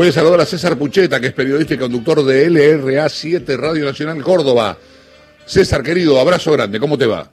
[0.00, 3.84] Voy a saludar a César Pucheta, que es periodista y conductor de LRA 7 Radio
[3.84, 4.78] Nacional Córdoba.
[5.44, 7.30] César, querido, abrazo grande, ¿cómo te va?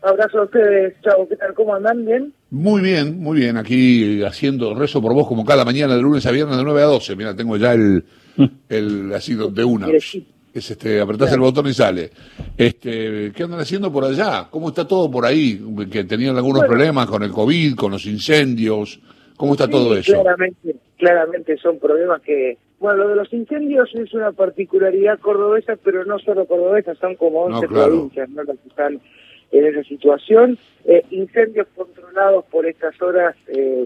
[0.00, 1.52] Abrazo a ustedes, chao, ¿qué tal?
[1.54, 2.04] ¿Cómo andan?
[2.04, 2.32] ¿Bien?
[2.50, 3.56] Muy bien, muy bien.
[3.56, 6.86] Aquí haciendo rezo por vos como cada mañana de lunes a viernes de 9 a
[6.86, 7.16] 12.
[7.16, 8.04] Mira, tengo ya el,
[8.68, 9.88] el así de una.
[9.88, 12.12] Es este, apretás el botón y sale.
[12.56, 14.46] Este, ¿qué andan haciendo por allá?
[14.48, 15.60] ¿Cómo está todo por ahí?
[15.90, 19.00] Que tenían algunos problemas con el COVID, con los incendios.
[19.42, 20.12] ¿Cómo está todo eso?
[20.12, 26.04] Claramente, claramente son problemas que, bueno, lo de los incendios es una particularidad cordobesa, pero
[26.04, 28.44] no solo cordobesa, son como 11 provincias, ¿no?
[28.44, 29.00] Las que están
[29.50, 30.56] en esa situación.
[30.84, 33.84] Eh, incendios controlados por estas horas, eh,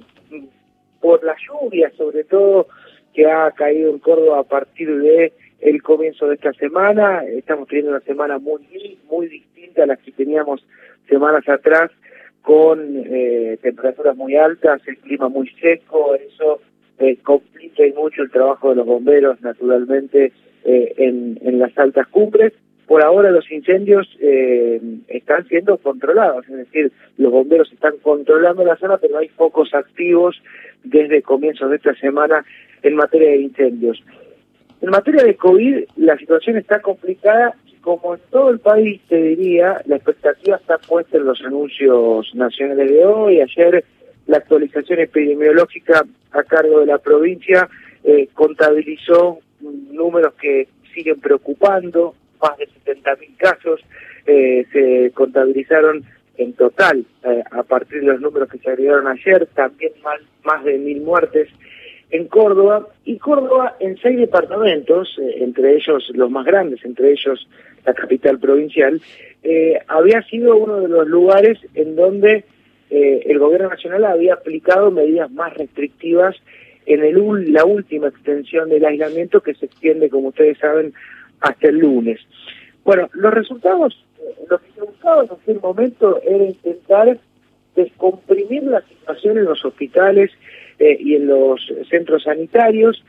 [1.01, 2.67] por la lluvia, sobre todo,
[3.15, 7.25] que ha caído en Córdoba a partir de el comienzo de esta semana.
[7.25, 10.63] Estamos teniendo una semana muy, muy distinta a las que teníamos
[11.09, 11.91] semanas atrás,
[12.47, 16.61] con eh, temperaturas muy altas, el clima muy seco, eso
[16.97, 20.33] eh, complica mucho el trabajo de los bomberos, naturalmente,
[20.65, 22.53] eh, en, en las altas cumbres.
[22.87, 28.77] Por ahora los incendios eh, están siendo controlados, es decir, los bomberos están controlando la
[28.77, 30.41] zona, pero hay focos activos
[30.85, 32.45] desde comienzos de esta semana
[32.85, 34.01] en materia de incendios.
[34.81, 37.57] En materia de COVID, la situación está complicada
[37.87, 42.91] como en todo el país, te diría, la expectativa está puesta en los anuncios nacionales
[42.91, 43.41] de hoy.
[43.41, 43.85] Ayer
[44.27, 47.69] la actualización epidemiológica a cargo de la provincia
[48.03, 53.81] eh, contabilizó números que siguen preocupando, más de 70.000 casos
[54.27, 56.05] eh, se contabilizaron
[56.39, 60.65] en total eh, a partir de los números que se agregaron ayer, también más, más
[60.65, 61.51] de mil muertes
[62.11, 67.49] en Córdoba, y Córdoba en seis departamentos, eh, entre ellos los más grandes, entre ellos
[67.85, 69.01] la capital provincial,
[69.43, 72.45] eh, había sido uno de los lugares en donde
[72.91, 76.37] eh, el gobierno nacional había aplicado medidas más restrictivas
[76.87, 80.95] en el, la última extensión del aislamiento que se extiende, como ustedes saben,
[81.41, 82.21] hasta el lunes.
[82.85, 84.05] Bueno, los resultados,
[84.49, 87.19] lo que se buscaba en aquel momento era intentar
[87.75, 90.31] descomprimir la situación en los hospitales
[90.79, 91.61] eh, y en los
[91.91, 93.05] centros sanitarios.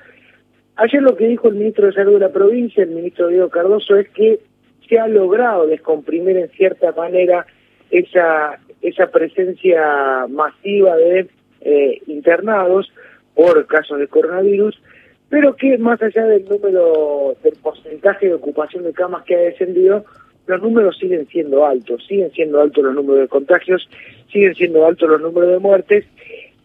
[0.75, 3.95] Ayer lo que dijo el ministro de Salud de la provincia, el ministro Diego Cardoso,
[3.95, 4.39] es que
[4.88, 7.45] se ha logrado descomprimir en cierta manera
[7.89, 11.28] esa, esa presencia masiva de
[11.61, 12.91] eh, internados
[13.33, 14.81] por casos de coronavirus,
[15.29, 20.05] pero que más allá del número, del porcentaje de ocupación de camas que ha descendido,
[20.47, 23.88] los números siguen siendo altos, siguen siendo altos los números de contagios,
[24.31, 26.05] siguen siendo altos los números de muertes,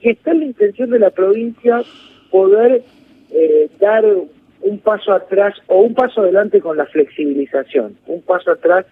[0.03, 1.83] y está en la intención de la provincia
[2.31, 2.83] poder
[3.31, 8.85] eh, dar un paso atrás o un paso adelante con la flexibilización, un paso atrás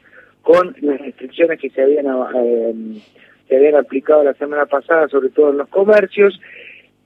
[0.43, 2.75] con las restricciones que se habían, eh,
[3.49, 6.41] se habían aplicado la semana pasada, sobre todo en los comercios,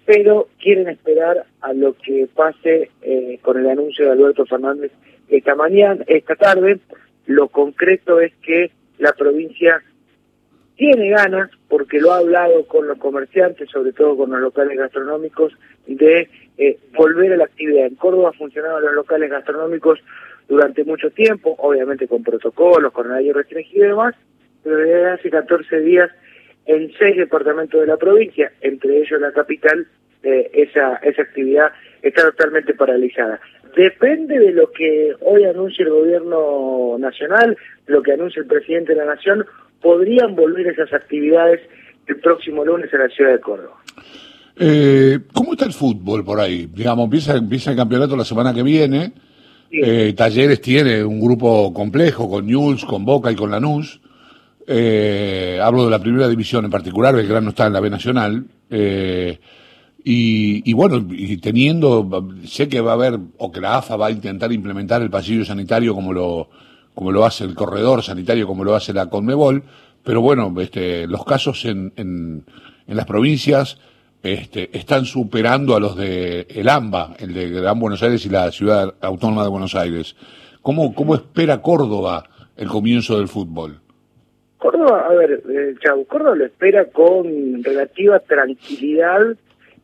[0.05, 4.93] pero quieren esperar a lo que pase eh, con el anuncio de Alberto Fernández
[5.29, 6.79] esta mañana, esta tarde.
[7.27, 9.83] Lo concreto es que la provincia
[10.77, 15.53] tiene ganas, porque lo ha hablado con los comerciantes, sobre todo con los locales gastronómicos,
[15.87, 17.87] de eh, volver a la actividad.
[17.87, 20.01] En Córdoba funcionaban los locales gastronómicos
[20.49, 24.15] durante mucho tiempo, obviamente con protocolos, con horario restringido y demás,
[24.63, 26.11] pero desde hace 14 días
[26.67, 29.87] en seis departamentos de la provincia, entre ellos la capital,
[30.23, 33.41] eh, esa, esa actividad está totalmente paralizada.
[33.77, 39.01] Depende de lo que hoy anuncie el gobierno nacional, lo que anuncie el presidente de
[39.01, 39.45] la nación,
[39.85, 41.61] podrían volver esas actividades
[42.07, 43.77] el próximo lunes en la ciudad de Córdoba.
[44.57, 46.71] Eh, ¿Cómo está el fútbol por ahí?
[46.73, 49.13] Digamos, empieza, empieza el campeonato la semana que viene.
[49.71, 54.01] Eh, Talleres tiene un grupo complejo con News, con Boca y con Lanús.
[54.67, 57.91] Eh, hablo de la primera división en particular, el gran no está en la B
[57.91, 58.47] Nacional.
[58.71, 59.39] Eh,
[60.03, 62.09] y, y, bueno, y teniendo,
[62.47, 65.45] sé que va a haber, o que la AFA va a intentar implementar el pasillo
[65.45, 66.49] sanitario como lo,
[66.95, 69.63] como lo hace el corredor sanitario, como lo hace la Conmebol,
[70.05, 72.45] pero bueno, este, los casos en, en,
[72.87, 73.79] en las provincias
[74.23, 78.51] este, están superando a los de el AMBA, el de Gran Buenos Aires y la
[78.51, 80.17] Ciudad Autónoma de Buenos Aires.
[80.63, 82.25] ¿Cómo, cómo espera Córdoba
[82.57, 83.81] el comienzo del fútbol?
[84.57, 89.21] Córdoba, a ver, eh, Chau, Córdoba lo espera con relativa tranquilidad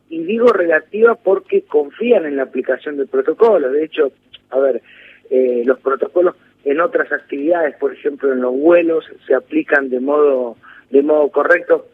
[0.09, 3.71] y digo relativa porque confían en la aplicación del protocolo.
[3.71, 4.11] De hecho,
[4.49, 4.81] a ver,
[5.29, 6.35] eh, los protocolos
[6.71, 10.57] en otras actividades, por ejemplo en los vuelos, se aplican de modo,
[10.89, 11.87] de modo correcto.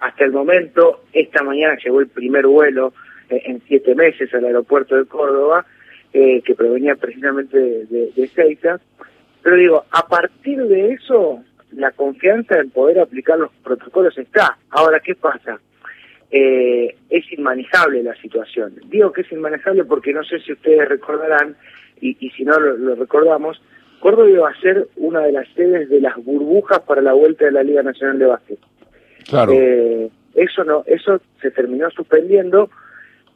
[0.00, 2.92] Hasta el momento, esta mañana llegó el primer vuelo
[3.30, 5.64] eh, en siete meses al aeropuerto de Córdoba,
[6.12, 8.78] eh, que provenía precisamente de, de.
[9.42, 14.58] Pero digo, a partir de eso, la confianza en poder aplicar los protocolos está.
[14.70, 15.58] Ahora, ¿qué pasa?
[16.30, 18.74] eh, es inmanejable la situación.
[18.86, 21.56] Digo que es inmanejable porque no sé si ustedes recordarán,
[22.00, 23.62] y, si no lo, recordamos,
[24.00, 27.52] Córdoba iba a ser una de las sedes de las burbujas para la vuelta de
[27.52, 28.58] la Liga Nacional de Básquet.
[29.28, 29.52] Claro.
[29.52, 32.70] Eh, eso no, eso se terminó suspendiendo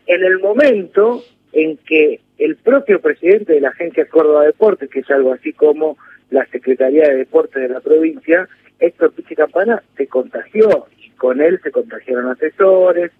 [0.06, 1.22] en el momento
[1.52, 5.96] en que el propio presidente de la agencia Córdoba Deportes, que es algo así como
[6.30, 8.48] la Secretaría de Deportes de la provincia,
[8.78, 13.10] Héctor Pichi Campana, se contagió y con él se contagiaron asesores.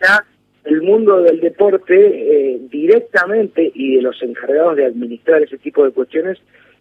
[0.00, 0.24] Ya
[0.64, 5.92] el mundo del deporte eh, directamente y de los encargados de administrar ese tipo de
[5.92, 6.38] cuestiones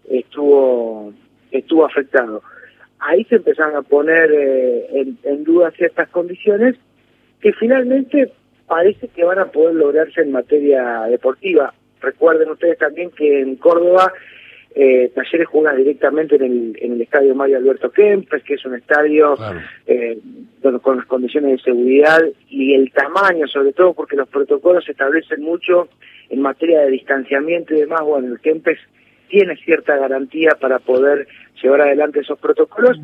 [0.09, 1.13] estuvo
[1.51, 2.41] estuvo afectado.
[2.99, 6.75] Ahí se empezaron a poner eh, en, en duda ciertas condiciones
[7.39, 8.31] que finalmente
[8.67, 11.73] parece que van a poder lograrse en materia deportiva.
[12.01, 14.11] Recuerden ustedes también que en Córdoba
[14.73, 18.75] eh, Talleres juega directamente en el, en el estadio Mario Alberto Kempes, que es un
[18.75, 19.35] estadio
[19.87, 20.19] eh,
[20.81, 22.19] con las condiciones de seguridad
[22.49, 25.87] y el tamaño, sobre todo porque los protocolos se establecen mucho
[26.29, 28.01] en materia de distanciamiento y demás.
[28.01, 28.79] Bueno, el Kempes
[29.29, 31.27] tiene cierta garantía para poder
[31.61, 32.99] llevar adelante esos protocolos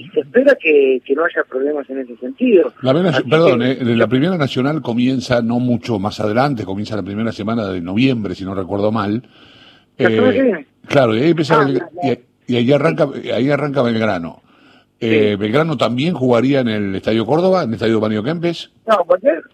[0.00, 2.72] y se espera que, no haya problemas en ese sentido.
[2.80, 2.94] La
[3.28, 7.80] perdón, eh, la Primera Nacional comienza no mucho más adelante, comienza la primera semana de
[7.82, 9.22] noviembre, si no recuerdo mal.
[9.98, 12.16] Eh, claro, y ahí, empieza ah,
[12.46, 14.42] y, ahí arranca ahí arranca Belgrano.
[14.98, 18.70] Eh, ¿Belgrano también jugaría en el Estadio Córdoba, en el Estadio Mario Kempes?
[18.86, 19.04] No,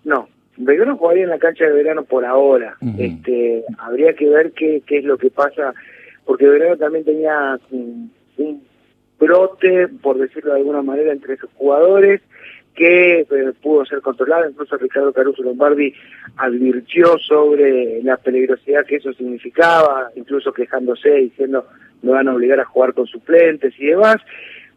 [0.04, 0.28] no.
[0.56, 2.76] Belgrano jugaría en la cancha de verano por ahora.
[2.98, 5.74] este Habría que ver qué, qué es lo que pasa,
[6.26, 8.12] porque Belgrano también tenía un,
[9.18, 12.20] brote, por decirlo de alguna manera, entre sus jugadores
[12.74, 15.94] que eh, pudo ser controlado, incluso Ricardo Caruso Lombardi
[16.36, 21.64] advirtió sobre la peligrosidad que eso significaba, incluso quejándose, diciendo
[22.02, 24.16] me van a obligar a jugar con suplentes y demás,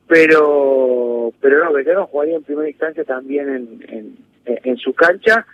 [0.07, 5.45] pero pero no, Belgrano jugaría en primera instancia también en, en, su cancha,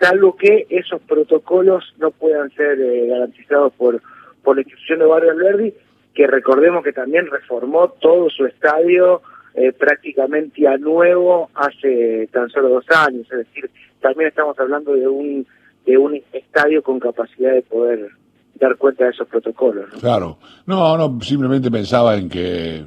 [0.00, 4.02] salvo que esos protocolos no puedan ser eh, garantizados por,
[4.42, 5.74] por la institución de Barrio Alberdi,
[6.14, 9.22] que recordemos que también reformó todo su estadio
[9.54, 15.06] eh, prácticamente a nuevo hace tan solo dos años, es decir, también estamos hablando de
[15.06, 15.46] un
[15.86, 18.08] de un estadio con capacidad de poder
[18.54, 19.86] dar cuenta de esos protocolos.
[20.00, 22.86] Claro, no, no, simplemente pensaba en que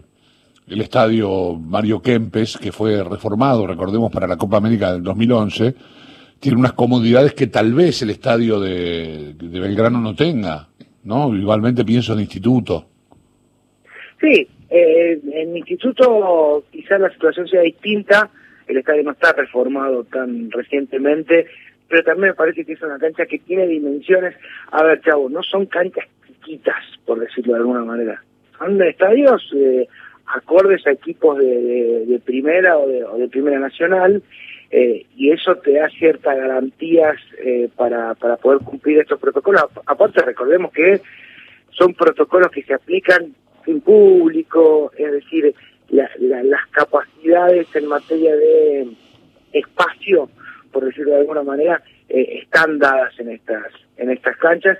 [0.67, 5.75] el estadio Mario Kempes, que fue reformado, recordemos, para la Copa América del 2011,
[6.39, 10.69] tiene unas comodidades que tal vez el estadio de, de Belgrano no tenga,
[11.05, 11.33] ¿no?
[11.33, 12.85] Igualmente pienso en instituto.
[14.19, 18.29] Sí, eh, en instituto quizás la situación sea distinta,
[18.67, 21.45] el estadio no está reformado tan recientemente,
[21.87, 24.35] pero también me parece que es una cancha que tiene dimensiones,
[24.71, 28.23] a ver, chavo, no son canchas chiquitas, por decirlo de alguna manera,
[28.57, 29.87] son estadios eh,
[30.27, 34.23] acordes a equipos de, primera o de, primera nacional,
[34.71, 39.63] eh, y eso te da ciertas garantías eh, para, para poder cumplir estos protocolos.
[39.85, 41.01] Aparte, recordemos que
[41.71, 43.35] son protocolos que se aplican
[43.65, 45.53] sin público, es decir,
[45.89, 48.87] las capacidades en materia de
[49.53, 50.29] espacio,
[50.71, 54.77] por decirlo de alguna manera, eh, están dadas en estas en estas canchas.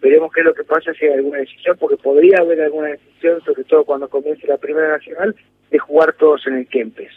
[0.00, 3.40] Veremos qué es lo que pasa si hay alguna decisión, porque podría haber alguna decisión,
[3.42, 5.34] sobre todo cuando comience la Primera Nacional,
[5.70, 7.12] de jugar todos en el Kempes.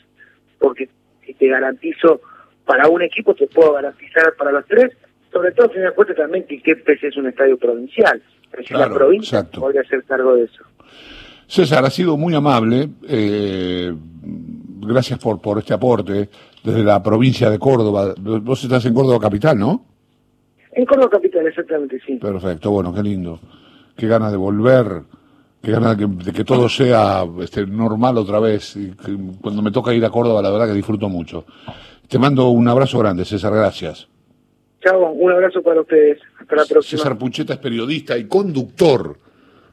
[0.59, 0.89] Porque
[1.29, 2.21] si te garantizo
[2.65, 4.91] para un equipo, te puedo garantizar para los tres,
[5.31, 8.21] sobre todo teniendo en cuenta también que Kempes es un estadio provincial.
[8.51, 10.63] Pero la provincia podría hacer cargo de eso.
[11.45, 12.89] César, ha sido muy amable.
[13.07, 13.93] Eh,
[14.81, 16.29] gracias por, por este aporte
[16.63, 18.15] desde la provincia de Córdoba.
[18.17, 19.85] Vos estás en Córdoba Capital, ¿no?
[20.71, 22.15] En Córdoba Capital, exactamente, sí.
[22.15, 23.39] Perfecto, bueno, qué lindo.
[23.95, 25.03] Qué ganas de volver,
[25.61, 28.75] ganas de que, todo sea este, normal otra vez.
[28.75, 28.91] Y
[29.41, 31.45] cuando me toca ir a Córdoba, la verdad que disfruto mucho.
[32.07, 34.07] Te mando un abrazo grande, César, gracias.
[34.81, 36.19] Chao, un abrazo para ustedes.
[36.39, 36.97] Hasta la próxima.
[36.97, 39.17] César Pucheta es periodista y conductor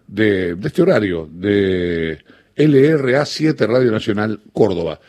[0.06, 2.18] de, este horario de
[2.56, 4.98] LRA 7 Radio Nacional Córdoba.